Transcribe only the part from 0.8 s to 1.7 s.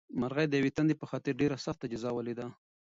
په خاطر ډېره